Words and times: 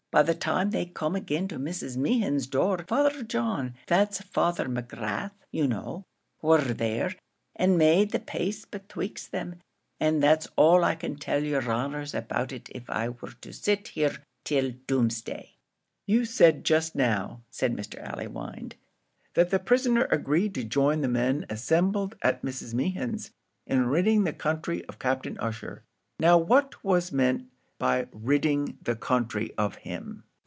By 0.13 0.23
the 0.23 0.35
time 0.35 0.71
they 0.71 0.87
come 0.87 1.15
agin 1.15 1.47
to 1.47 1.57
Mrs. 1.57 1.95
Mehan's 1.95 2.45
door, 2.45 2.83
Father 2.85 3.23
John, 3.23 3.75
that's 3.87 4.19
Father 4.19 4.67
Magrath, 4.67 5.31
you 5.51 5.65
know, 5.67 6.03
war 6.41 6.57
there, 6.57 7.15
and 7.55 7.77
made 7.77 8.11
the 8.11 8.19
pace 8.19 8.65
betwixt 8.65 9.33
'em; 9.33 9.61
and 10.01 10.21
that's 10.21 10.49
all 10.57 10.83
I 10.83 10.95
can 10.95 11.15
tell 11.15 11.41
yer 11.41 11.61
honours 11.61 12.13
about 12.13 12.51
it 12.51 12.69
av 12.75 12.89
I 12.89 13.07
war 13.07 13.31
to 13.39 13.53
sit 13.53 13.87
here 13.87 14.17
till 14.43 14.73
doomsday." 14.85 15.55
"You 16.05 16.25
said 16.25 16.65
just 16.65 16.93
now," 16.93 17.43
said 17.49 17.73
Mr. 17.73 18.03
Allewinde, 18.03 18.75
"that 19.35 19.49
the 19.49 19.59
prisoner 19.59 20.09
agreed 20.11 20.53
to 20.55 20.65
join 20.65 20.99
the 20.99 21.07
men 21.07 21.45
assembled 21.49 22.17
at 22.21 22.41
Mrs. 22.41 22.73
Mehan's 22.73 23.31
in 23.65 23.85
ridding 23.85 24.25
the 24.25 24.33
country 24.33 24.83
of 24.87 24.99
Captain 24.99 25.37
Ussher; 25.39 25.85
now 26.19 26.37
what 26.37 26.83
was 26.83 27.13
meant 27.13 27.47
by 27.77 28.07
ridding 28.11 28.77
the 28.83 28.95
country 28.95 29.51
of 29.57 29.77
him?" 29.77 30.23